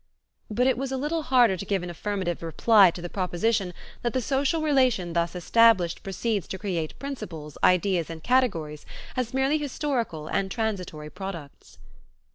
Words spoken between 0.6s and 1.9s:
it was a little harder to give an